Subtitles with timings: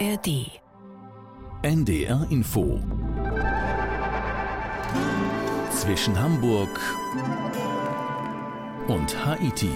[0.00, 0.50] ARD.
[1.62, 2.80] NDR Info.
[5.70, 6.80] Zwischen Hamburg
[8.88, 9.70] und Haiti.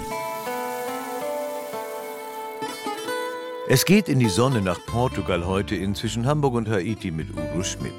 [3.68, 7.62] Es geht in die Sonne nach Portugal heute in zwischen Hamburg und Haiti mit Udo
[7.62, 7.92] Schmidt.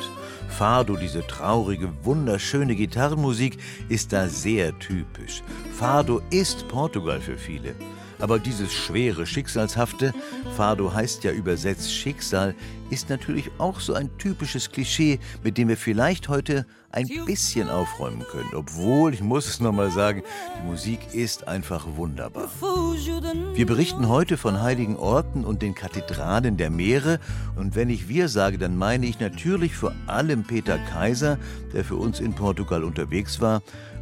[0.50, 5.42] Fado, diese traurige, wunderschöne Gitarrenmusik, ist da sehr typisch.
[5.72, 7.76] Fado ist Portugal für viele.
[8.20, 10.14] Aber dieses schwere, schicksalshafte,
[10.56, 12.54] Fado heißt ja übersetzt Schicksal,
[12.90, 18.26] ist natürlich auch so ein typisches Klischee, mit dem wir vielleicht heute ein bisschen aufräumen
[18.32, 18.50] können.
[18.56, 20.24] Obwohl, ich muss es nochmal sagen,
[20.58, 22.50] die Musik ist einfach wunderbar.
[23.54, 27.20] Wir berichten heute von heiligen Orten und den Kathedralen der Meere.
[27.56, 31.38] Und wenn ich wir sage, dann meine ich natürlich vor allem Peter Kaiser,
[31.74, 33.62] der für uns in Portugal unterwegs war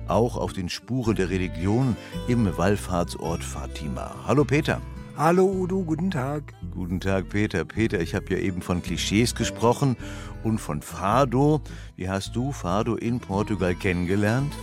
[0.09, 1.95] auch auf den Spuren der Religion
[2.27, 4.15] im Wallfahrtsort Fatima.
[4.25, 4.81] Hallo Peter.
[5.17, 6.53] Hallo Udo, guten Tag.
[6.71, 7.65] Guten Tag Peter.
[7.65, 9.97] Peter, ich habe ja eben von Klischees gesprochen
[10.43, 11.61] und von Fado.
[11.95, 14.53] Wie hast du Fado in Portugal kennengelernt?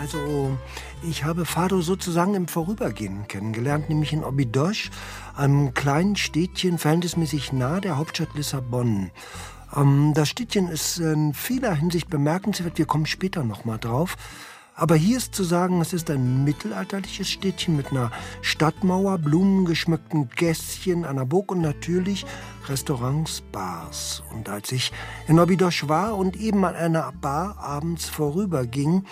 [0.00, 0.56] Also,
[1.02, 4.90] ich habe Fado sozusagen im Vorübergehen kennengelernt, nämlich in Obidos,
[5.36, 9.10] einem kleinen Städtchen verhältnismäßig nah der Hauptstadt Lissabon.
[9.76, 14.16] Ähm, das Städtchen ist in vieler Hinsicht bemerkenswert, wir kommen später nochmal drauf.
[14.78, 18.12] Aber hier ist zu sagen, es ist ein mittelalterliches Städtchen mit einer
[18.42, 22.24] Stadtmauer, blumengeschmückten Gässchen, einer Burg und natürlich
[22.68, 24.22] Restaurants, Bars.
[24.32, 24.92] Und als ich
[25.26, 29.04] in Obidosch war und eben an einer Bar abends vorüberging,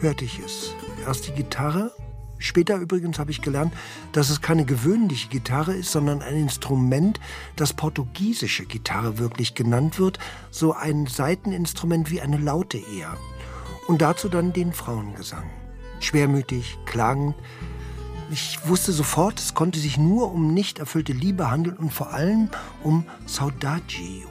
[0.00, 0.74] hörte ich es.
[1.06, 1.92] Erst die Gitarre,
[2.38, 3.72] Später übrigens habe ich gelernt,
[4.10, 7.20] dass es keine gewöhnliche Gitarre ist, sondern ein Instrument,
[7.54, 10.18] das portugiesische Gitarre wirklich genannt wird,
[10.50, 13.16] so ein Saiteninstrument wie eine Laute eher.
[13.86, 15.50] Und dazu dann den Frauengesang.
[16.00, 17.34] Schwermütig, klagend.
[18.30, 22.48] Ich wusste sofort, es konnte sich nur um nicht erfüllte Liebe handeln und vor allem
[22.82, 23.82] um Saudade,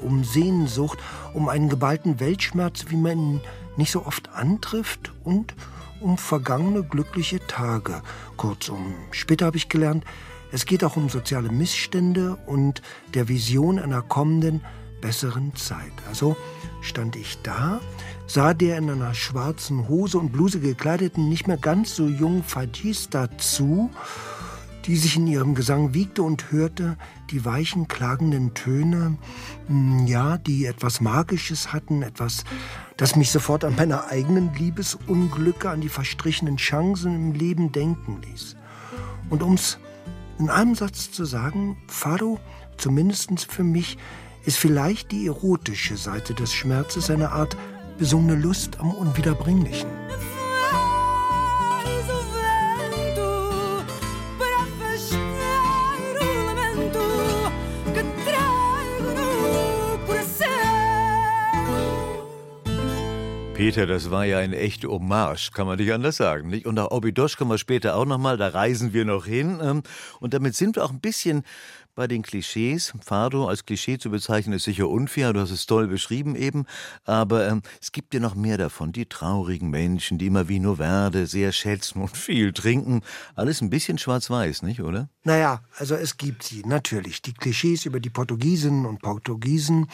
[0.01, 0.97] um Sehnsucht,
[1.33, 3.41] um einen geballten Weltschmerz, wie man ihn
[3.77, 5.53] nicht so oft antrifft und
[5.99, 8.01] um vergangene glückliche Tage.
[8.37, 10.03] Kurzum, später habe ich gelernt,
[10.51, 12.81] es geht auch um soziale Missstände und
[13.13, 14.61] der Vision einer kommenden,
[14.99, 15.93] besseren Zeit.
[16.07, 16.35] Also
[16.81, 17.79] stand ich da,
[18.33, 23.29] sah der in einer schwarzen Hose und Bluse gekleideten, nicht mehr ganz so jungen Fadista
[23.37, 23.89] zu,
[24.85, 26.97] die sich in ihrem Gesang wiegte und hörte
[27.29, 29.17] die weichen, klagenden Töne,
[29.67, 32.45] hm, ja, die etwas Magisches hatten, etwas,
[32.95, 38.55] das mich sofort an meine eigenen Liebesunglücke, an die verstrichenen Chancen im Leben denken ließ.
[39.29, 39.77] Und um's
[40.39, 42.39] in einem Satz zu sagen, Fado,
[42.77, 43.97] zumindest für mich,
[44.45, 47.57] ist vielleicht die erotische Seite des Schmerzes eine Art
[47.97, 50.01] besungene Lust am Unwiederbringlichen.
[63.61, 66.49] Peter, das war ja eine echte Hommage, kann man nicht anders sagen.
[66.49, 66.65] Nicht?
[66.65, 69.59] Und nach Obidosch kommen wir später auch nochmal, da reisen wir noch hin.
[69.61, 69.83] Ähm,
[70.19, 71.43] und damit sind wir auch ein bisschen
[71.95, 72.93] bei den Klischees.
[73.03, 75.33] Fado als Klischee zu bezeichnen, ist sicher unfair.
[75.33, 76.65] Du hast es toll beschrieben eben.
[77.05, 78.91] Aber ähm, es gibt ja noch mehr davon.
[78.91, 83.01] Die traurigen Menschen, die immer wie nur Verde sehr schätzen und viel trinken.
[83.35, 85.09] Alles ein bisschen schwarz-weiß, nicht, oder?
[85.23, 87.21] Naja, also es gibt sie, natürlich.
[87.21, 89.87] Die Klischees über die Portugiesinnen und Portugiesen.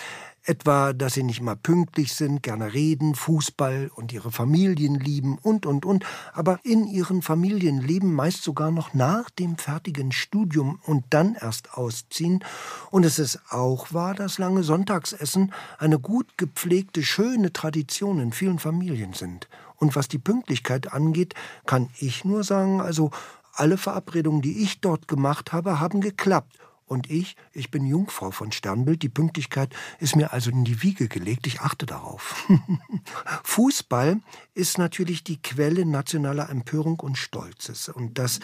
[0.44, 5.66] Etwa, dass sie nicht immer pünktlich sind, gerne reden, Fußball und ihre Familien lieben und,
[5.66, 6.06] und, und.
[6.32, 11.78] Aber in ihren Familien leben meist sogar noch nach dem fertigen Studium und dann erst
[11.98, 12.44] ausziehen.
[12.92, 18.60] Und es ist auch wahr, dass lange Sonntagsessen eine gut gepflegte, schöne Tradition in vielen
[18.60, 19.48] Familien sind.
[19.76, 21.34] Und was die Pünktlichkeit angeht,
[21.66, 23.12] kann ich nur sagen, also
[23.54, 26.58] alle Verabredungen, die ich dort gemacht habe, haben geklappt.
[26.88, 31.10] Und ich, ich bin Jungfrau von Sternbild, die Pünktlichkeit ist mir also in die Wiege
[31.10, 32.48] gelegt, ich achte darauf.
[33.44, 34.22] Fußball
[34.54, 37.90] ist natürlich die Quelle nationaler Empörung und Stolzes.
[37.90, 38.40] Und dass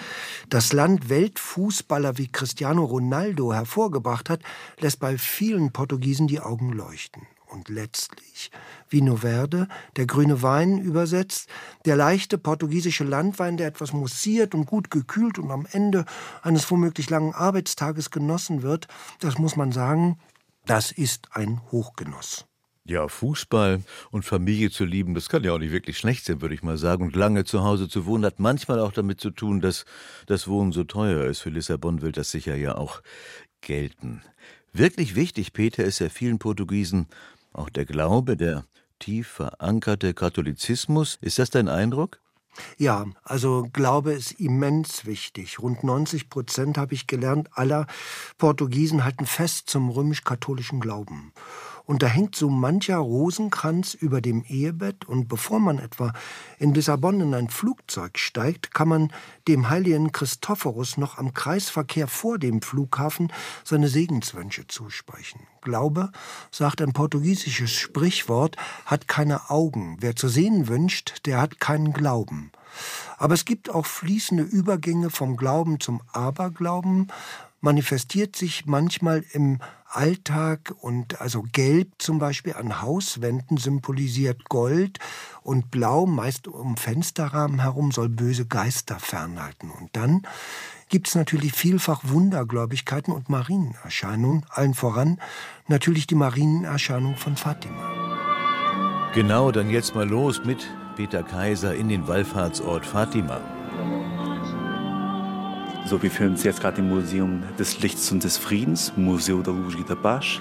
[0.49, 4.41] das Land Weltfußballer wie Cristiano Ronaldo hervorgebracht hat,
[4.77, 7.25] lässt bei vielen Portugiesen die Augen leuchten.
[7.53, 8.49] Und letztlich
[8.89, 11.47] Vino Verde, der grüne Wein übersetzt,
[11.85, 16.05] der leichte portugiesische Landwein, der etwas mussiert und gut gekühlt und am Ende
[16.41, 18.87] eines womöglich langen Arbeitstages genossen wird,
[19.19, 20.17] das muss man sagen,
[20.65, 22.45] das ist ein Hochgenuss.
[22.85, 26.55] Ja, Fußball und Familie zu lieben, das kann ja auch nicht wirklich schlecht sein, würde
[26.55, 27.05] ich mal sagen.
[27.05, 29.85] Und lange zu Hause zu wohnen, hat manchmal auch damit zu tun, dass
[30.25, 31.41] das Wohnen so teuer ist.
[31.41, 33.03] Für Lissabon will das sicher ja auch
[33.61, 34.23] gelten.
[34.73, 37.07] Wirklich wichtig, Peter, ist ja vielen Portugiesen
[37.53, 38.65] auch der Glaube, der
[38.99, 41.17] tief verankerte Katholizismus.
[41.21, 42.19] Ist das dein Eindruck?
[42.77, 45.59] Ja, also Glaube ist immens wichtig.
[45.59, 47.87] Rund 90 Prozent, habe ich gelernt, aller
[48.37, 51.33] Portugiesen halten fest zum römisch-katholischen Glauben
[51.85, 56.13] und da hängt so mancher Rosenkranz über dem Ehebett und bevor man etwa
[56.57, 59.13] in Lissabon in ein Flugzeug steigt, kann man
[59.47, 63.31] dem heiligen Christophorus noch am Kreisverkehr vor dem Flughafen
[63.63, 65.41] seine Segenswünsche zusprechen.
[65.61, 66.11] Glaube,
[66.51, 68.55] sagt ein portugiesisches Sprichwort,
[68.85, 69.97] hat keine Augen.
[69.99, 72.51] Wer zu sehen wünscht, der hat keinen Glauben.
[73.17, 77.09] Aber es gibt auch fließende Übergänge vom Glauben zum Aberglauben,
[77.63, 84.99] manifestiert sich manchmal im Alltag und also Gelb zum Beispiel an Hauswänden symbolisiert Gold
[85.43, 89.71] und Blau meist um Fensterrahmen herum soll böse Geister fernhalten.
[89.71, 90.23] Und dann
[90.89, 95.19] gibt es natürlich vielfach Wundergläubigkeiten und Marienerscheinungen, allen voran
[95.67, 97.91] natürlich die Marienerscheinung von Fatima.
[99.13, 100.67] Genau, dann jetzt mal los mit
[100.97, 103.62] Peter Kaiser in den Wallfahrtsort Fatima.
[105.93, 109.51] So, wir befinden uns jetzt gerade im Museum des Lichts und des Friedens, Museo da
[109.51, 110.39] Luz e da Paz,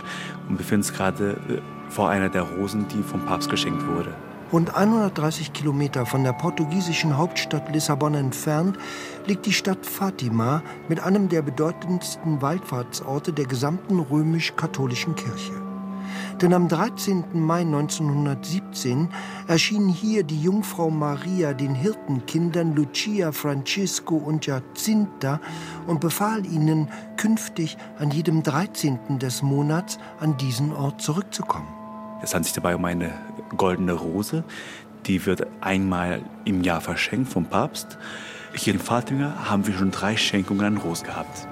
[0.48, 4.14] und befinden uns gerade äh, vor einer der Rosen, die vom Papst geschenkt wurde.
[4.50, 8.78] Rund 130 Kilometer von der portugiesischen Hauptstadt Lissabon entfernt
[9.26, 15.61] liegt die Stadt Fatima mit einem der bedeutendsten Wallfahrtsorte der gesamten römisch-katholischen Kirche.
[16.40, 17.24] Denn am 13.
[17.34, 19.08] Mai 1917
[19.46, 25.40] erschien hier die Jungfrau Maria den Hirtenkindern Lucia, Francisco und Jacinta
[25.86, 29.18] und befahl ihnen, künftig an jedem 13.
[29.18, 31.68] des Monats an diesen Ort zurückzukommen.
[32.22, 33.12] Es handelt sich dabei um eine
[33.56, 34.44] goldene Rose.
[35.06, 37.98] Die wird einmal im Jahr verschenkt vom Papst.
[38.54, 41.48] Hier in Fatima haben wir schon drei Schenkungen an Rosen gehabt.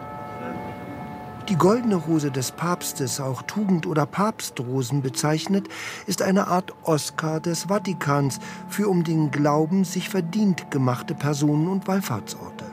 [1.50, 5.66] Die goldene Rose des Papstes, auch Tugend- oder Papstrosen bezeichnet,
[6.06, 8.38] ist eine Art Oscar des Vatikans
[8.68, 12.66] für um den Glauben sich verdient gemachte Personen und Wallfahrtsorte.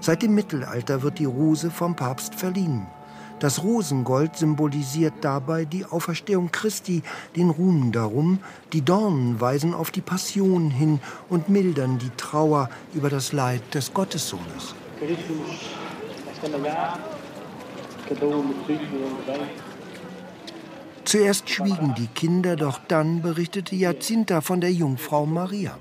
[0.00, 2.86] Seit dem Mittelalter wird die Rose vom Papst verliehen.
[3.40, 7.02] Das Rosengold symbolisiert dabei die Auferstehung Christi,
[7.34, 8.38] den Ruhm darum,
[8.72, 13.92] die Dornen weisen auf die Passion hin und mildern die Trauer über das Leid des
[13.92, 14.76] Gottessohnes.
[21.04, 25.78] Zuerst schwiegen die Kinder, doch dann berichtete Jacinta von der Jungfrau Maria.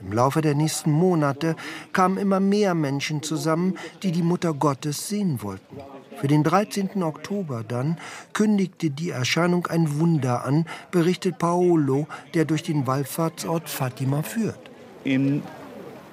[0.00, 1.56] Im Laufe der nächsten Monate
[1.92, 5.78] kamen immer mehr Menschen zusammen, die die Mutter Gottes sehen wollten.
[6.16, 7.02] Für den 13.
[7.02, 7.98] Oktober dann
[8.32, 14.70] kündigte die Erscheinung ein Wunder an, berichtet Paolo, der durch den Wallfahrtsort Fatima führt.
[15.04, 15.42] Im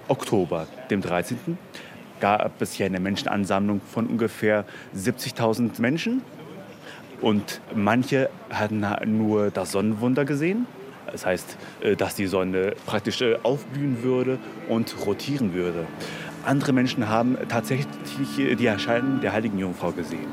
[0.08, 1.58] Oktober, dem 13.,
[2.26, 4.66] gab es hier eine Menschenansammlung von ungefähr
[4.98, 6.24] 70.000 Menschen.
[7.22, 10.66] Und manche hatten nur das Sonnenwunder gesehen.
[11.12, 15.86] Das heißt, äh, dass die Sonne praktisch äh, aufblühen würde und rotieren würde.
[16.44, 17.88] Andere Menschen haben tatsächlich
[18.58, 20.28] die Erscheinung der heiligen Jungfrau gesehen.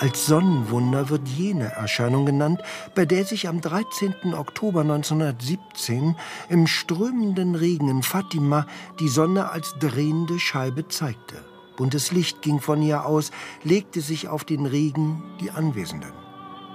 [0.00, 2.62] Als Sonnenwunder wird jene Erscheinung genannt,
[2.94, 4.32] bei der sich am 13.
[4.32, 6.14] Oktober 1917
[6.48, 8.68] im strömenden Regen in Fatima
[9.00, 11.44] die Sonne als drehende Scheibe zeigte.
[11.76, 13.32] Buntes Licht ging von ihr aus,
[13.64, 16.12] legte sich auf den Regen die Anwesenden.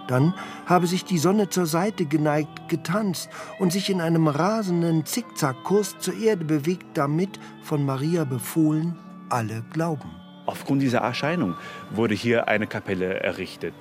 [0.10, 0.34] Dann
[0.66, 6.16] habe sich die Sonne zur Seite geneigt, getanzt und sich in einem rasenden Zickzackkurs zur
[6.16, 9.00] Erde bewegt, damit, von Maria befohlen,
[9.30, 10.23] alle glauben.
[10.46, 11.56] Aufgrund dieser Erscheinung
[11.92, 13.74] wurde hier eine Kapelle errichtet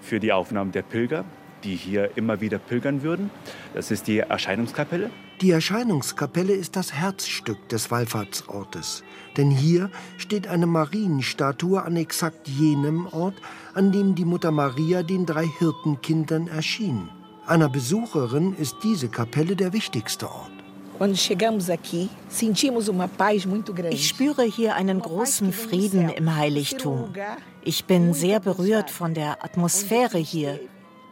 [0.00, 1.24] für die Aufnahmen der Pilger,
[1.64, 3.30] die hier immer wieder pilgern würden.
[3.74, 5.10] Das ist die Erscheinungskapelle.
[5.40, 9.04] Die Erscheinungskapelle ist das Herzstück des Wallfahrtsortes.
[9.36, 13.34] Denn hier steht eine Marienstatue an exakt jenem Ort,
[13.74, 17.08] an dem die Mutter Maria den drei Hirtenkindern erschien.
[17.46, 20.57] Einer Besucherin ist diese Kapelle der wichtigste Ort.
[23.90, 27.12] Ich spüre hier einen großen Frieden im Heiligtum.
[27.62, 30.58] Ich bin sehr berührt von der Atmosphäre hier.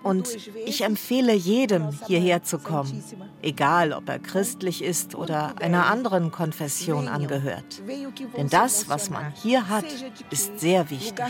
[0.02, 0.28] Und
[0.66, 3.02] ich empfehle jedem, hierher zu kommen,
[3.43, 7.83] egal ob er christlich ist oder einer anderen Konfession angehört.
[8.37, 9.87] Denn das, was man hier hat,
[10.31, 11.25] ist sehr wichtig.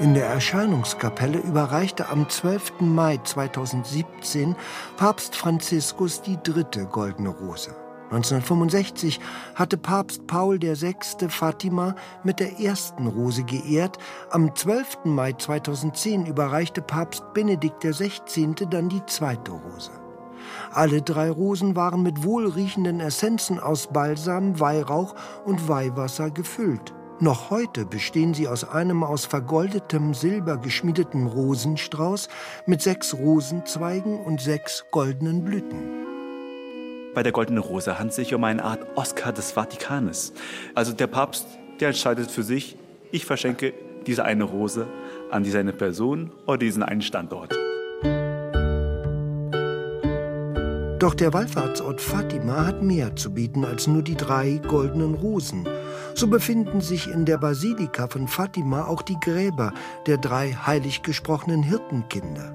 [0.00, 2.80] In der Erscheinungskapelle überreichte am 12.
[2.80, 4.56] Mai 2017
[4.96, 7.70] Papst Franziskus die dritte goldene Rose.
[8.10, 9.20] 1965
[9.54, 10.96] hatte Papst Paul VI.
[11.28, 13.98] Fatima mit der ersten Rose geehrt.
[14.30, 15.04] Am 12.
[15.04, 18.52] Mai 2010 überreichte Papst Benedikt XVI.
[18.68, 19.92] dann die zweite Rose.
[20.72, 26.92] Alle drei Rosen waren mit wohlriechenden Essenzen aus Balsam, Weihrauch und Weihwasser gefüllt.
[27.20, 32.28] Noch heute bestehen sie aus einem aus vergoldetem Silber geschmiedeten Rosenstrauß
[32.66, 36.04] mit sechs Rosenzweigen und sechs goldenen Blüten.
[37.14, 40.32] Bei der Goldenen Rose handelt es sich um eine Art Oscar des Vatikanes.
[40.74, 41.46] Also der Papst,
[41.78, 42.76] der entscheidet für sich,
[43.12, 43.74] ich verschenke
[44.08, 44.88] diese eine Rose
[45.30, 47.56] an diese eine Person oder diesen einen Standort.
[51.04, 55.68] Doch der Wallfahrtsort Fatima hat mehr zu bieten als nur die drei goldenen Rosen.
[56.14, 59.74] So befinden sich in der Basilika von Fatima auch die Gräber
[60.06, 62.54] der drei heilig gesprochenen Hirtenkinder.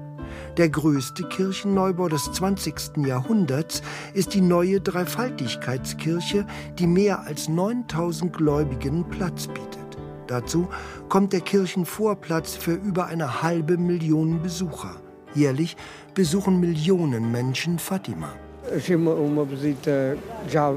[0.56, 3.06] Der größte Kirchenneubau des 20.
[3.06, 3.82] Jahrhunderts
[4.14, 6.44] ist die neue Dreifaltigkeitskirche,
[6.76, 9.96] die mehr als 9000 Gläubigen Platz bietet.
[10.26, 10.68] Dazu
[11.08, 14.96] kommt der Kirchenvorplatz für über eine halbe Million Besucher.
[15.34, 15.76] Jährlich
[16.14, 18.34] besuchen Millionen Menschen Fatima.
[18.74, 20.16] Achei uma visita,
[20.48, 20.70] já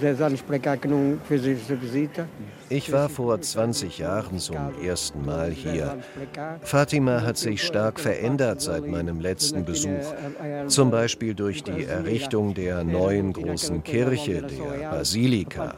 [0.00, 2.28] 10 anos para cá que não fiz esta visita.
[2.70, 5.98] Ich war vor 20 Jahren zum ersten Mal hier.
[6.62, 10.14] Fatima hat sich stark verändert seit meinem letzten Besuch.
[10.66, 15.74] Zum Beispiel durch die Errichtung der neuen großen Kirche, der Basilika.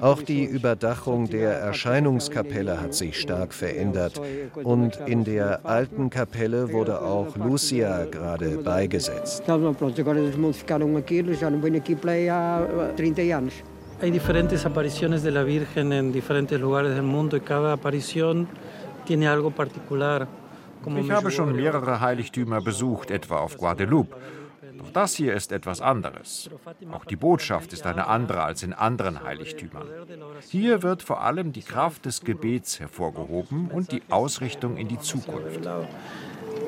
[0.00, 4.20] Auch die Überdachung der Erscheinungskapelle hat sich stark verändert.
[4.54, 9.42] Und in der alten Kapelle wurde auch Lucia gerade beigesetzt.
[14.00, 18.46] Hay diferentes apariciones de la Virgen en diferentes lugares del mundo y cada aparición
[19.04, 20.28] tiene algo particular.
[20.96, 24.16] Ich habe schon mehrere Heiligtümer besucht, etwa auf Guadeloupe.
[24.78, 26.48] Doch das hier ist etwas anderes.
[26.92, 29.88] Auch die Botschaft ist eine andere als in anderen Heiligtümern.
[30.48, 35.68] Hier wird vor allem die Kraft des Gebets hervorgehoben und die Ausrichtung in die Zukunft.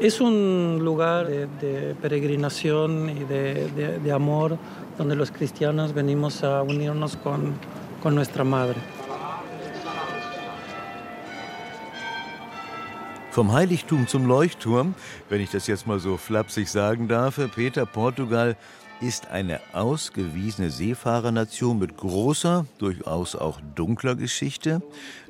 [0.00, 4.56] Es un lugar de, de peregrinación y de, de, de amor
[4.96, 7.52] donde los cristianos venimos a unirnos con,
[8.02, 8.76] con nuestra Madre.
[13.30, 14.94] Vom Heiligtum zum Leuchtturm,
[15.28, 18.56] wenn ich das jetzt mal so flapsig sagen darf, Peter, Portugal
[19.02, 24.80] ist eine ausgewiesene Seefahrernation mit großer, durchaus auch dunkler Geschichte.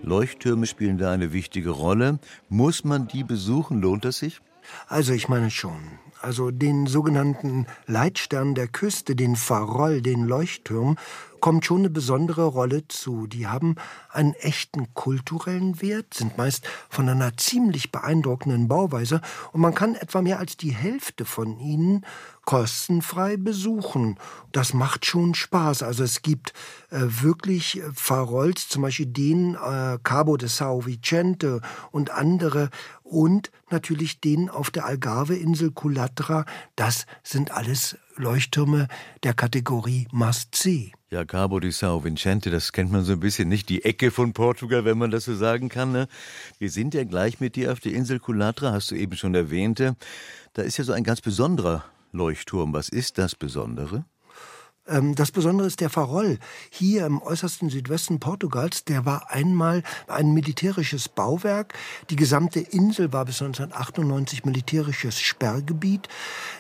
[0.02, 2.20] Leuchttürme spielen da eine wichtige Rolle.
[2.48, 3.80] Muss man die besuchen?
[3.80, 4.40] Lohnt es sich?
[4.88, 5.98] Also ich meine schon.
[6.20, 10.96] Also den sogenannten Leitstern der Küste, den Farol, den Leuchtturm,
[11.40, 13.26] kommt schon eine besondere Rolle zu.
[13.26, 13.76] Die haben
[14.10, 19.20] einen echten kulturellen Wert, sind meist von einer ziemlich beeindruckenden Bauweise
[19.52, 22.04] und man kann etwa mehr als die Hälfte von ihnen
[22.44, 24.18] kostenfrei besuchen.
[24.52, 25.82] Das macht schon Spaß.
[25.82, 26.52] Also es gibt
[26.90, 31.60] äh, wirklich Farols, zum Beispiel den äh, Cabo de Sao Vicente
[31.92, 32.70] und andere
[33.04, 36.44] und natürlich den auf der Algarve-Insel Culatra.
[36.76, 38.86] Das sind alles Leuchttürme
[39.22, 40.92] der Kategorie Must-See.
[41.10, 43.68] Ja, Cabo de Sao Vicente, das kennt man so ein bisschen nicht.
[43.68, 45.90] Die Ecke von Portugal, wenn man das so sagen kann.
[45.90, 46.06] Ne?
[46.58, 49.82] Wir sind ja gleich mit dir auf der Insel Culatra, hast du eben schon erwähnt.
[50.52, 52.72] Da ist ja so ein ganz besonderer Leuchtturm.
[52.72, 54.04] Was ist das Besondere?
[54.90, 58.84] Ähm, das Besondere ist der Farol hier im äußersten Südwesten Portugals.
[58.84, 61.74] Der war einmal ein militärisches Bauwerk.
[62.10, 66.08] Die gesamte Insel war bis 1998 militärisches Sperrgebiet.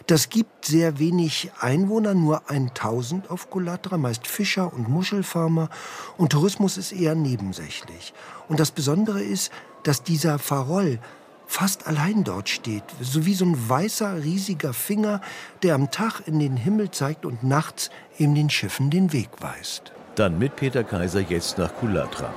[0.06, 5.68] Das gibt sehr wenig Einwohner, nur 1000 auf Colatra, meist Fischer und Muschelfarmer.
[6.16, 8.14] Und Tourismus ist eher nebensächlich.
[8.48, 9.50] Und das Besondere ist,
[9.82, 11.00] dass dieser Farol
[11.50, 15.20] fast allein dort steht, so wie so ein weißer, riesiger Finger,
[15.64, 19.92] der am Tag in den Himmel zeigt und nachts ihm den Schiffen den Weg weist.
[20.14, 22.32] Dann mit Peter Kaiser jetzt nach Kulatra.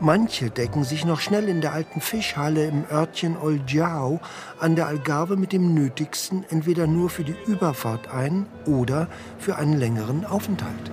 [0.00, 4.20] Manche decken sich noch schnell in der alten Fischhalle im Örtchen Oljau
[4.60, 9.76] an der Algarve mit dem Nötigsten entweder nur für die Überfahrt ein oder für einen
[9.76, 10.92] längeren Aufenthalt.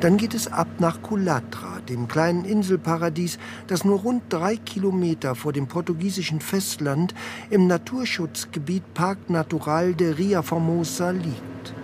[0.00, 5.52] Dann geht es ab nach Culatra, dem kleinen Inselparadies, das nur rund drei Kilometer vor
[5.52, 7.14] dem portugiesischen Festland
[7.50, 11.74] im Naturschutzgebiet Park Natural de Ria Formosa liegt.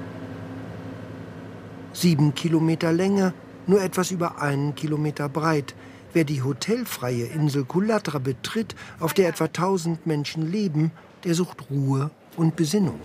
[1.92, 3.32] Sieben Kilometer Länge,
[3.68, 5.74] nur etwas über einen Kilometer breit.
[6.12, 10.90] Wer die hotelfreie Insel Culatra betritt, auf der etwa 1000 Menschen leben,
[11.24, 13.00] der sucht Ruhe und Besinnung.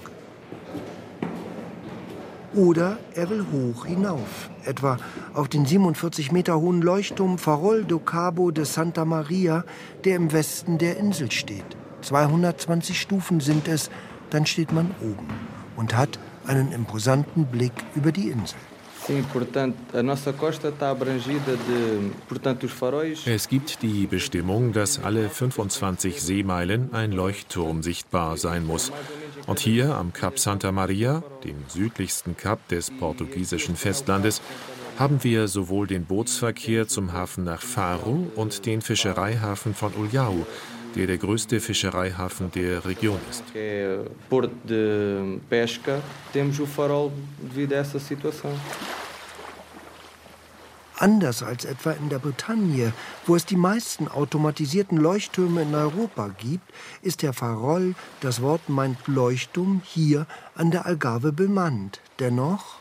[2.55, 4.97] Oder er will hoch hinauf, etwa
[5.33, 9.65] auf den 47 Meter hohen Leuchtturm Farol do Cabo de Santa Maria,
[10.05, 11.65] der im Westen der Insel steht.
[12.01, 13.89] 220 Stufen sind es,
[14.29, 15.27] dann steht man oben
[15.75, 18.59] und hat einen imposanten Blick über die Insel.
[23.25, 28.91] Es gibt die Bestimmung, dass alle 25 Seemeilen ein Leuchtturm sichtbar sein muss.
[29.45, 34.41] Und hier am Kap Santa Maria, dem südlichsten Kap des portugiesischen Festlandes,
[34.97, 40.45] haben wir sowohl den Bootsverkehr zum Hafen nach Faro und den Fischereihafen von Uljau,
[40.95, 43.43] der der größte Fischereihafen der Region ist.
[50.97, 52.93] Anders als etwa in der Bretagne,
[53.25, 56.71] wo es die meisten automatisierten Leuchttürme in Europa gibt,
[57.01, 61.99] ist der Farol, das Wort meint Leuchtturm, hier an der Algarve bemannt.
[62.19, 62.79] Dennoch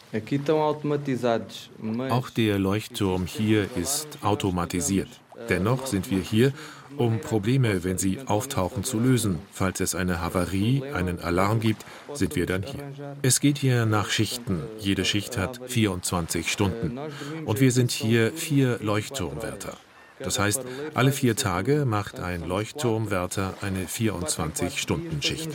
[2.11, 5.22] auch der Leuchtturm hier ist automatisiert.
[5.49, 6.53] Dennoch sind wir hier,
[6.97, 9.39] um Probleme, wenn sie auftauchen, zu lösen.
[9.51, 12.93] Falls es eine Havarie, einen Alarm gibt, sind wir dann hier.
[13.23, 14.63] Es geht hier nach Schichten.
[14.79, 16.99] Jede Schicht hat 24 Stunden.
[17.45, 19.77] Und wir sind hier vier Leuchtturmwärter.
[20.19, 20.63] Das heißt,
[20.95, 25.51] alle vier Tage macht ein Leuchtturmwärter eine 24-Stunden-Schicht.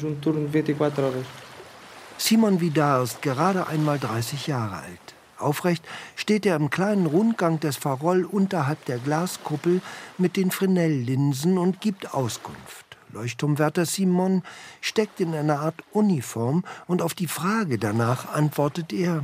[2.18, 5.17] Simon Vidar ist gerade einmal 30 Jahre alt.
[5.40, 5.84] Aufrecht
[6.16, 9.82] steht er im kleinen Rundgang des Farol unterhalb der Glaskuppel
[10.18, 12.87] mit den Fresnel-Linsen und gibt Auskunft.
[13.14, 14.44] Leuchtturmwärter Simon
[14.82, 19.24] steckt in einer Art Uniform und auf die Frage danach antwortet er.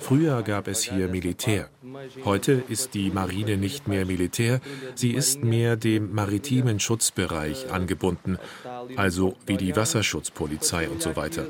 [0.00, 1.68] Früher gab es hier Militär.
[2.24, 4.60] Heute ist die Marine nicht mehr Militär,
[4.94, 8.38] sie ist mehr dem maritimen Schutzbereich angebunden,
[8.96, 11.46] also wie die Wasserschutzpolizei und so weiter.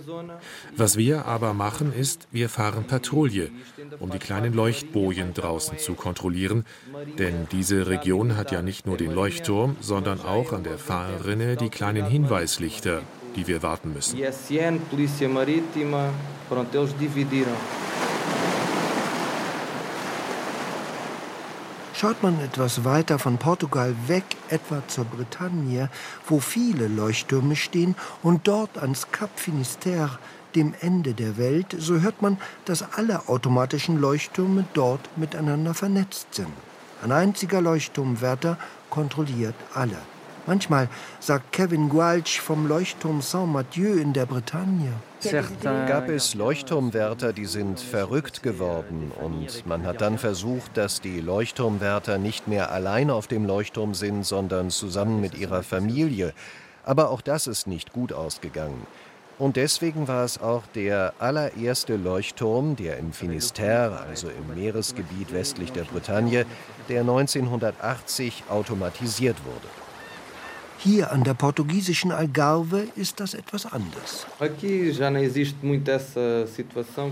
[0.76, 3.50] Was wir aber machen ist, wir fahren Patrouille,
[4.00, 6.51] um die kleinen Leuchtbojen draußen zu kontrollieren,
[7.18, 11.70] denn diese Region hat ja nicht nur den Leuchtturm, sondern auch an der Fahrrinne die
[11.70, 13.02] kleinen Hinweislichter,
[13.36, 14.18] die wir warten müssen.
[17.00, 17.56] Dividiram.
[22.02, 25.88] Schaut man etwas weiter von Portugal weg, etwa zur Bretagne,
[26.26, 27.94] wo viele Leuchttürme stehen,
[28.24, 30.18] und dort ans Cap Finisterre,
[30.54, 36.52] dem Ende der Welt, so hört man, dass alle automatischen Leuchttürme dort miteinander vernetzt sind.
[37.02, 39.98] Ein einziger Leuchtturmwärter kontrolliert alle.
[40.46, 40.88] Manchmal
[41.20, 44.92] sagt Kevin Gualch vom Leuchtturm Saint-Mathieu in der Bretagne.
[45.62, 52.18] Gab es Leuchtturmwärter, die sind verrückt geworden und man hat dann versucht, dass die Leuchtturmwärter
[52.18, 56.32] nicht mehr allein auf dem Leuchtturm sind, sondern zusammen mit ihrer Familie.
[56.84, 58.86] Aber auch das ist nicht gut ausgegangen.
[59.42, 65.72] Und deswegen war es auch der allererste Leuchtturm, der im Finisterre, also im Meeresgebiet westlich
[65.72, 66.46] der Bretagne,
[66.88, 69.81] der 1980 automatisiert wurde.
[70.84, 74.26] Hier an der portugiesischen Algarve ist das etwas anders.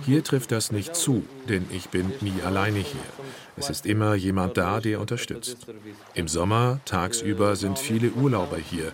[0.04, 3.00] Hier trifft das nicht zu, denn ich bin nie alleine hier.
[3.56, 5.68] Es ist immer jemand da, der unterstützt.
[6.14, 8.90] Im Sommer, tagsüber, sind viele Urlauber hier.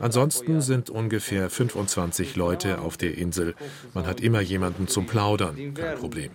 [0.00, 3.54] Ansonsten sind ungefähr 25 Leute auf der Insel.
[3.94, 6.30] Man hat immer jemanden zum Plaudern, kein Problem.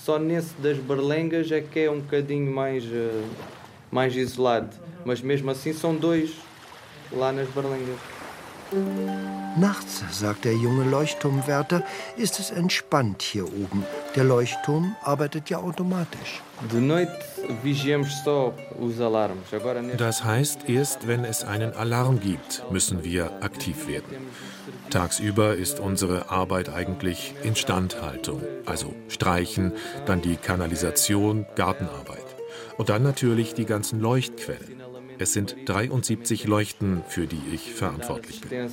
[0.00, 0.10] 25 pessoas dá sempre para ver para conviver.
[0.10, 3.28] Só nesse das Berlengas é que é um bocadinho mais, uh,
[3.90, 4.70] mais isolado.
[5.04, 6.34] Mas mesmo assim são dois
[7.12, 8.19] lá nas Berlengas.
[9.56, 11.82] Nachts, sagt der junge Leuchtturmwärter,
[12.16, 13.84] ist es entspannt hier oben.
[14.14, 16.40] Der Leuchtturm arbeitet ja automatisch.
[19.98, 24.28] Das heißt, erst wenn es einen Alarm gibt, müssen wir aktiv werden.
[24.90, 29.72] Tagsüber ist unsere Arbeit eigentlich Instandhaltung, also Streichen,
[30.06, 32.24] dann die Kanalisation, Gartenarbeit.
[32.78, 34.79] Und dann natürlich die ganzen Leuchtquellen.
[35.22, 38.70] Es sind 73 Leuchten, für die ich verantwortlich bin.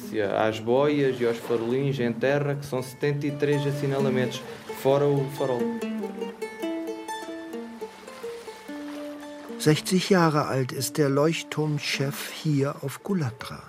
[9.60, 13.62] 60 Jahre alt ist der Leuchtturmchef hier auf Gulatra.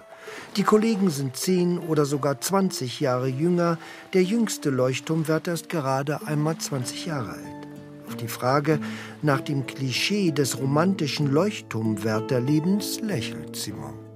[0.57, 3.79] Die Kollegen sind 10 oder sogar 20 Jahre jünger.
[4.13, 7.58] Der jüngste Leuchtturmwärter ist gerade einmal 20 Jahre alt.
[8.09, 8.81] Auf die Frage
[9.21, 14.08] nach dem Klischee des romantischen Leuchtturmwärterlebens lächelt Simon.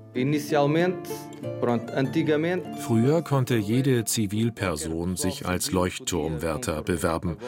[2.86, 7.38] Früher konnte jede Zivilperson sich als Leuchtturmwärter bewerben.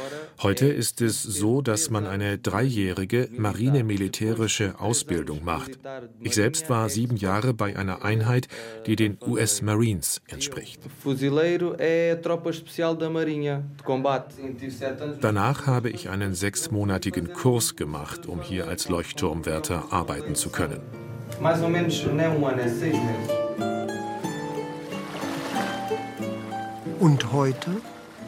[0.43, 5.79] Heute ist es so, dass man eine dreijährige marine-militärische Ausbildung macht.
[6.21, 8.49] Ich selbst war sieben Jahre bei einer Einheit,
[8.87, 10.81] die den US Marines entspricht.
[15.21, 20.81] Danach habe ich einen sechsmonatigen Kurs gemacht, um hier als Leuchtturmwärter arbeiten zu können.
[21.41, 23.45] Mais ou menos é um ano, é seis meses.
[27.01, 27.71] Und heute?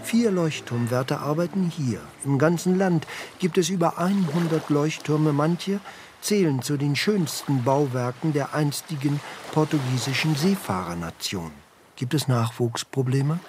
[0.02, 2.00] Vier Leuchtturmwärter arbeiten hier.
[2.24, 3.06] Im ganzen Land
[3.40, 5.32] gibt es über 100 Leuchttürme.
[5.32, 5.80] Manche
[6.20, 9.20] zählen zu den schönsten Bauwerken der einstigen
[9.52, 11.50] portugiesischen Seefahrernation.
[11.96, 13.40] Gibt es Nachwuchsprobleme?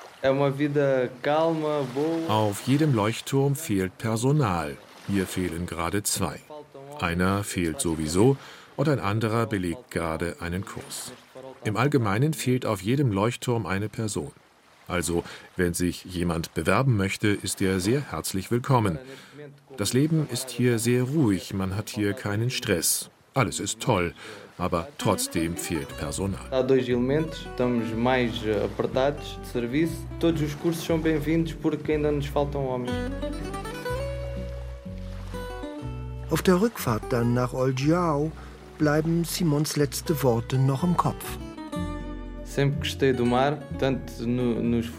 [2.27, 4.77] Auf jedem Leuchtturm fehlt Personal.
[5.07, 6.39] Hier fehlen gerade zwei.
[6.99, 8.37] Einer fehlt sowieso
[8.77, 11.11] und ein anderer belegt gerade einen Kurs.
[11.65, 14.31] Im Allgemeinen fehlt auf jedem Leuchtturm eine Person.
[14.87, 15.23] Also,
[15.57, 18.97] wenn sich jemand bewerben möchte, ist er sehr herzlich willkommen.
[19.75, 23.09] Das Leben ist hier sehr ruhig, man hat hier keinen Stress.
[23.33, 24.13] Alles ist toll,
[24.57, 26.39] aber trotzdem fehlt Personal.
[26.51, 29.93] Há dois elementos, estamos mais eh, apertados de serviço.
[30.19, 32.91] Todos os cursos são bem-vindos porque ainda nos faltam homens.
[36.29, 38.31] Auf der Rückfahrt dann nach Olgiao
[38.77, 41.37] bleiben Simons letzte Worte noch im Kopf.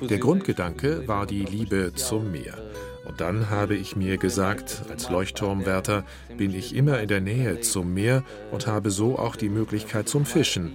[0.09, 2.55] Der Grundgedanke war die Liebe zum Meer.
[3.07, 6.05] Und dann habe ich mir gesagt, als Leuchtturmwärter
[6.37, 10.27] bin ich immer in der Nähe zum Meer und habe so auch die Möglichkeit zum
[10.27, 10.73] Fischen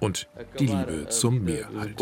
[0.00, 1.96] und die Liebe zum Meer halt.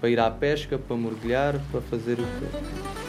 [0.00, 3.07] Para ir à pesca, para mergulhar, para fazer o que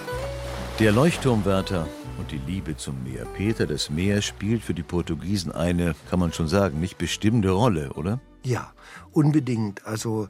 [0.79, 3.25] Der Leuchtturmwärter und die Liebe zum Meer.
[3.25, 7.91] Peter, das Meer spielt für die Portugiesen eine, kann man schon sagen, nicht bestimmte Rolle,
[7.95, 8.21] oder?
[8.45, 8.71] Ja,
[9.11, 9.85] unbedingt.
[9.85, 10.29] Also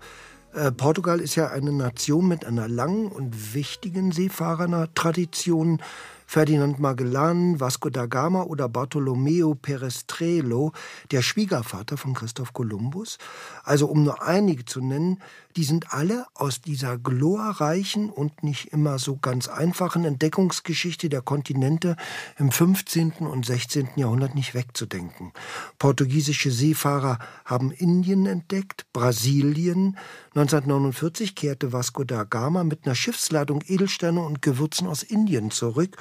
[0.53, 5.83] äh, Portugal ist ja eine Nation mit einer langen und wichtigen Seefahrertradition.
[6.29, 10.73] Ferdinand Magellan, Vasco da Gama oder Bartolomeo Perestrelo,
[11.09, 13.17] der Schwiegervater von Christoph Kolumbus.
[13.63, 15.17] Also um nur einige zu nennen,
[15.55, 21.95] die sind alle aus dieser glorreichen und nicht immer so ganz einfachen Entdeckungsgeschichte der Kontinente
[22.37, 23.13] im 15.
[23.21, 23.89] und 16.
[23.95, 25.33] Jahrhundert nicht wegzudenken.
[25.79, 29.97] Portugiesische Seefahrer haben Indien entdeckt, Brasilien.
[30.39, 35.97] 1949 kehrte Vasco da Gama mit einer Schiffsladung Edelsteine und Gewürzen aus Indien zurück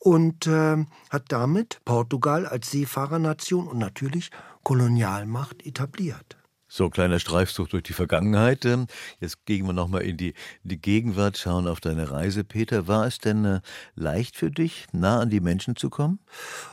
[0.00, 4.32] und äh, hat damit Portugal als Seefahrernation und natürlich
[4.64, 6.37] Kolonialmacht etabliert.
[6.70, 8.66] So, kleiner Streifzug durch die Vergangenheit.
[8.66, 8.88] Ähm,
[9.20, 12.44] jetzt gehen wir nochmal in die, in die Gegenwart, schauen auf deine Reise.
[12.44, 13.60] Peter, war es denn äh,
[13.94, 16.18] leicht für dich, nah an die Menschen zu kommen?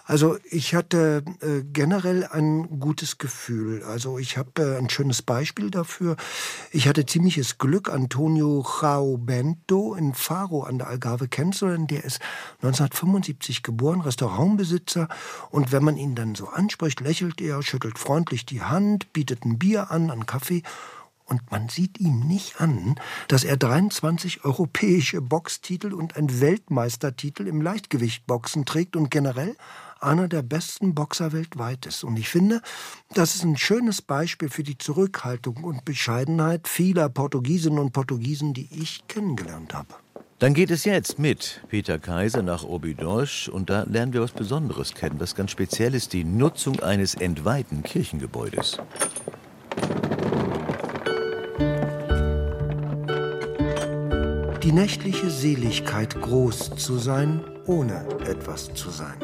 [0.03, 3.83] Also ich hatte äh, generell ein gutes Gefühl.
[3.83, 6.17] Also ich habe äh, ein schönes Beispiel dafür.
[6.71, 11.87] Ich hatte ziemliches Glück, Antonio Chao Bento in Faro an der Algarve kennenzulernen.
[11.87, 12.19] Der ist
[12.61, 15.07] 1975 geboren, Restaurantbesitzer.
[15.51, 19.57] Und wenn man ihn dann so anspricht, lächelt er, schüttelt freundlich die Hand, bietet ein
[19.57, 20.63] Bier an, an Kaffee.
[21.25, 22.95] Und man sieht ihm nicht an,
[23.27, 29.55] dass er 23 europäische Boxtitel und einen Weltmeistertitel im Leichtgewichtboxen trägt und generell
[29.99, 32.03] einer der besten Boxer weltweit ist.
[32.03, 32.61] Und ich finde,
[33.13, 38.69] das ist ein schönes Beispiel für die Zurückhaltung und Bescheidenheit vieler Portugiesinnen und Portugiesen, die
[38.71, 39.95] ich kennengelernt habe.
[40.39, 44.93] Dann geht es jetzt mit Peter Kaiser nach Obidosch und da lernen wir was Besonderes
[44.93, 45.17] kennen.
[45.17, 48.77] Das ganz speziell ist die Nutzung eines entweihten Kirchengebäudes.
[54.63, 59.17] Die nächtliche Seligkeit, groß zu sein, ohne etwas zu sein.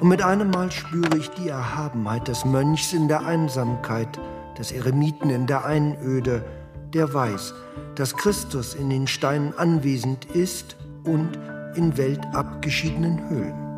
[0.00, 4.18] Und mit einem Mal spüre ich die Erhabenheit des Mönchs in der Einsamkeit,
[4.58, 6.44] des Eremiten in der Einöde,
[6.92, 7.54] der weiß,
[7.94, 11.38] dass Christus in den Steinen anwesend ist und
[11.74, 13.68] in weltabgeschiedenen Höhlen.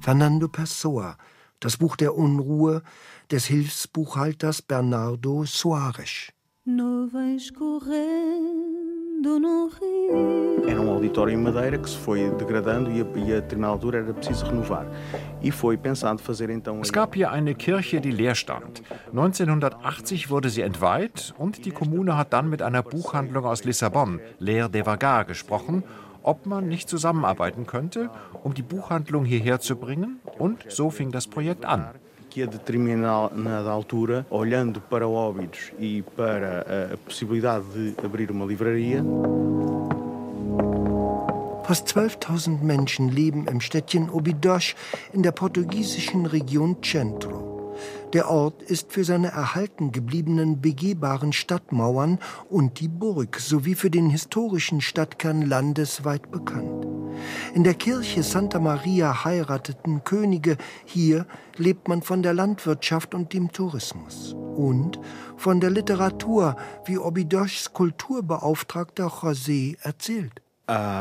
[0.00, 1.16] Fernando Pessoa,
[1.60, 2.82] das Buch der Unruhe
[3.30, 6.32] des Hilfsbuchhalters Bernardo Soares.
[6.64, 7.08] No.
[10.68, 13.98] Era um auditório em madeira que se foi degradando e a, e a determinada altura
[13.98, 14.86] era preciso renovar.
[15.42, 16.80] E foi pensado fazer então.
[16.80, 18.82] Es gab hier eine Kirche, die leer stand.
[19.08, 24.68] 1980 wurde sie entweiht und die Kommune hat dann mit einer Buchhandlung aus Lissabon, Leer
[24.68, 25.82] de Vagar, gesprochen
[26.28, 28.10] ob man nicht zusammenarbeiten könnte,
[28.44, 30.20] um die Buchhandlung hierher zu bringen.
[30.38, 31.88] Und so fing das Projekt an
[32.30, 39.02] que a determinada altura, olhando para Óbidos e para a possibilidade de abrir uma livraria.
[41.64, 44.74] Fast 12.000 Menschen leben im Städtchen Obidos
[45.14, 47.47] in der portugiesischen Region Centro.
[48.14, 52.18] Der Ort ist für seine erhalten gebliebenen begehbaren Stadtmauern
[52.48, 56.86] und die Burg sowie für den historischen Stadtkern landesweit bekannt.
[57.54, 60.56] In der Kirche Santa Maria heirateten Könige.
[60.86, 64.34] Hier lebt man von der Landwirtschaft und dem Tourismus.
[64.56, 64.98] Und
[65.36, 70.40] von der Literatur, wie Obidoschs Kulturbeauftragter José erzählt.
[70.68, 71.00] Eh,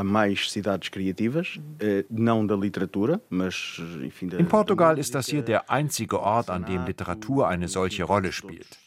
[4.37, 8.79] In Portugal ist das hier der einzige Ort, an dem Literatur eine solche Rolle spielt.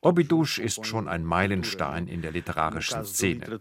[0.00, 3.60] Óbidos ist schon ein Meilenstein in der literarischen Szene.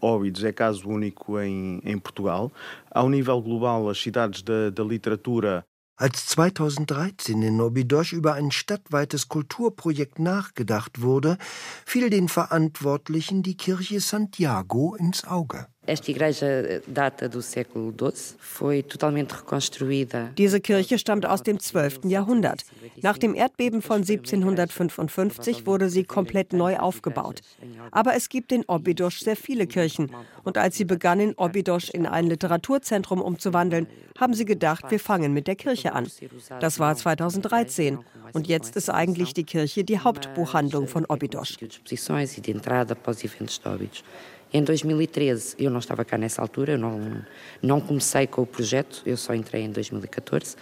[0.00, 2.50] Óbidos é caso único em Portugal.
[2.90, 5.64] Ao nível global, as cidades da, da literatura
[5.98, 11.38] als 2013 in Obidosh über ein stadtweites Kulturprojekt nachgedacht wurde,
[11.84, 15.66] fiel den Verantwortlichen die Kirche Santiago ins Auge.
[15.88, 20.30] Esta igreja eh, data do século XII, foi totalmente reconstruída.
[20.36, 22.00] Diese Kirche stammt aus dem 12.
[22.04, 22.66] Jahrhundert.
[23.00, 27.40] Nach dem Erdbeben von 1755 wurde sie komplett neu aufgebaut.
[27.90, 30.10] Aber es gibt in Obidos sehr viele Kirchen.
[30.44, 33.86] Und als sie begannen, Obidos in ein Literaturzentrum umzuwandeln,
[34.18, 36.06] haben sie gedacht, wir fangen mit der Kirche an.
[36.60, 37.98] Das war 2013.
[38.34, 41.56] Und jetzt ist eigentlich die Kirche die Hauptbuchhandlung von Obidos.
[44.52, 47.22] Em 2013, eu não estava cá nessa altura, eu não,
[47.62, 50.56] não comecei com o projeto, eu só entrei em 2014.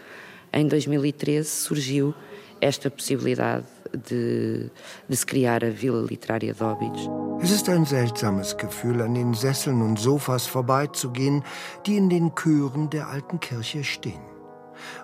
[0.52, 2.14] Em 2013 surgiu
[2.60, 4.70] esta possibilidade de,
[5.08, 7.08] de se criar a Vila Literária de Óbidos.
[7.42, 11.44] Es ist ein seltsames Gefühl, an den Sesseln und Sofas vorbeizugehen,
[11.84, 14.22] die in den Chören der alten Kirche stehen.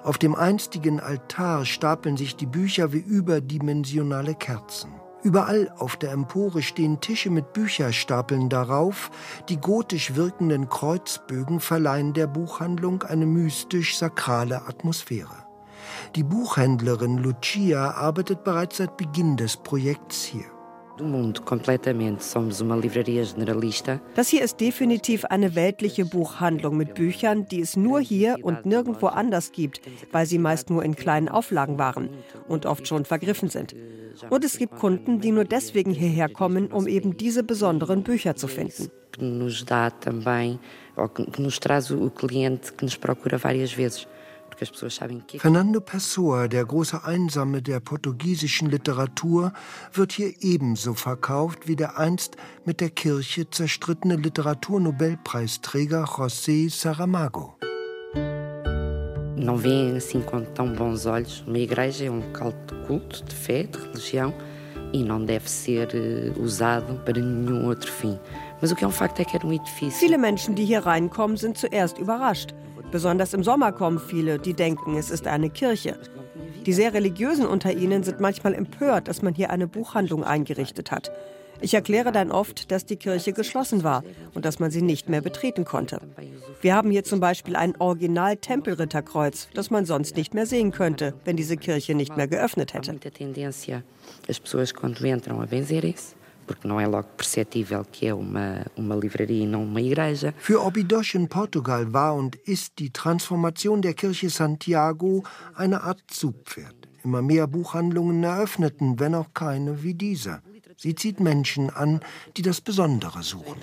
[0.02, 5.01] Auf dem einstigen Altar stapeln sich die Bücher wie überdimensionale Kerzen.
[5.22, 9.10] Überall auf der Empore stehen Tische mit Bücherstapeln darauf,
[9.48, 15.46] die gotisch wirkenden Kreuzbögen verleihen der Buchhandlung eine mystisch-sakrale Atmosphäre.
[16.16, 20.61] Die Buchhändlerin Lucia arbeitet bereits seit Beginn des Projekts hier.
[24.14, 29.06] Das hier ist definitiv eine weltliche Buchhandlung mit Büchern, die es nur hier und nirgendwo
[29.06, 32.10] anders gibt, weil sie meist nur in kleinen Auflagen waren
[32.48, 33.74] und oft schon vergriffen sind.
[34.28, 38.46] Und es gibt Kunden, die nur deswegen hierher kommen, um eben diese besonderen Bücher zu
[38.48, 38.90] finden.
[39.20, 40.58] nos dá também,
[40.96, 44.06] ou que nos traz o cliente que nos procura várias vezes.
[45.38, 49.52] Fernando Pessoa, der große Einsame der portugiesischen Literatur,
[49.92, 57.56] wird hier ebenso verkauft wie der einst mit der Kirche zerstrittene Literaturnobelpreisträger José Saramago.
[59.36, 61.42] Não veem assim com tão bons olhos.
[61.46, 64.32] Uma igreja é um local de culto, de fé, de religião
[64.92, 68.18] e não deve ser eh, usado para nenhum outro fim.
[69.96, 72.54] Viele Menschen, die hier reinkommen, sind zuerst überrascht.
[72.92, 75.98] Besonders im Sommer kommen viele, die denken, es ist eine Kirche.
[76.64, 81.10] Die sehr religiösen unter ihnen sind manchmal empört, dass man hier eine Buchhandlung eingerichtet hat.
[81.60, 85.22] Ich erkläre dann oft, dass die Kirche geschlossen war und dass man sie nicht mehr
[85.22, 86.00] betreten konnte.
[86.60, 91.36] Wir haben hier zum Beispiel ein Original-Tempelritterkreuz, das man sonst nicht mehr sehen könnte, wenn
[91.36, 92.92] diese Kirche nicht mehr geöffnet hätte
[96.46, 100.34] porque não é logo perceptível que é uma, uma livraria e não uma igreja.
[100.38, 105.22] Für Obidos in Portugal war und ist die Transformation der Kirche Santiago
[105.54, 106.74] eine Art Zugpferd.
[107.04, 110.42] Immer mehr Buchhandlungen eröffneten, wenn auch keine wie dieser.
[110.82, 112.00] Sie zieht Menschen an,
[112.36, 113.54] die das Besondere suchen.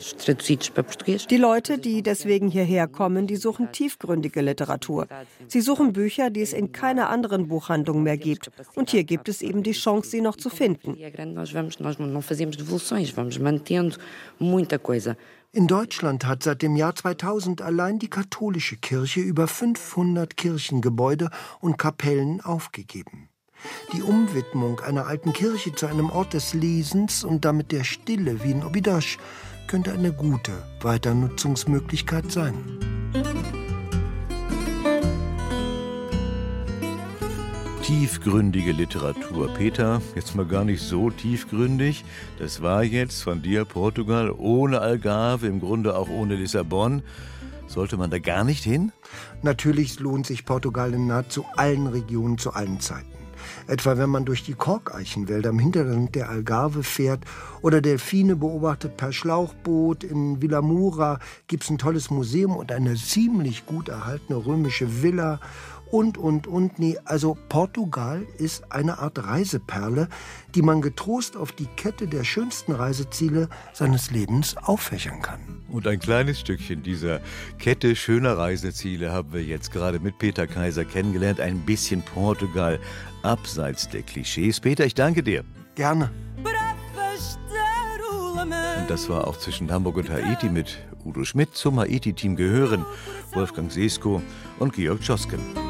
[1.30, 5.06] Die Leute, die deswegen hierher kommen, die suchen tiefgründige Literatur.
[5.50, 8.50] Sie suchen Bücher, die es in keiner anderen Buchhandlung mehr gibt.
[8.74, 10.96] Und hier gibt es eben die Chance, sie noch zu finden.
[15.52, 21.78] In Deutschland hat seit dem Jahr 2000 allein die katholische Kirche über 500 Kirchengebäude und
[21.78, 23.29] Kapellen aufgegeben.
[23.94, 28.52] Die Umwidmung einer alten Kirche zu einem Ort des Lesens und damit der Stille wie
[28.52, 29.18] in Obidosh
[29.68, 32.80] könnte eine gute Weiternutzungsmöglichkeit sein.
[37.84, 39.52] Tiefgründige Literatur.
[39.56, 42.06] Peter, jetzt mal gar nicht so tiefgründig.
[42.38, 47.02] Das war jetzt von dir Portugal ohne Algarve, im Grunde auch ohne Lissabon.
[47.68, 48.92] Sollte man da gar nicht hin?
[49.42, 53.19] Natürlich lohnt sich Portugal in nahezu allen Regionen zu allen Zeiten.
[53.70, 57.24] Etwa wenn man durch die Korkeichenwälder im Hinterland der Algarve fährt
[57.62, 60.04] oder Delfine beobachtet per Schlauchboot.
[60.04, 65.40] In Villamura gibt es ein tolles Museum und eine ziemlich gut erhaltene römische Villa
[65.92, 66.80] und, und, und.
[66.80, 70.08] Nee, also Portugal ist eine Art Reiseperle,
[70.56, 75.40] die man getrost auf die Kette der schönsten Reiseziele seines Lebens auffächern kann.
[75.70, 77.22] Und ein kleines Stückchen dieser
[77.60, 81.40] Kette schöner Reiseziele haben wir jetzt gerade mit Peter Kaiser kennengelernt.
[81.40, 82.80] Ein bisschen Portugal
[83.24, 84.60] abseits der Klischees.
[84.60, 85.44] Peter, ich danke dir.
[85.76, 86.12] Gerne.
[88.80, 91.54] Und das war auch zwischen Hamburg und Haiti mit Udo Schmidt.
[91.54, 92.86] Zum Haiti-Team gehören
[93.34, 94.22] Wolfgang Sesko
[94.60, 95.69] und Georg Josken.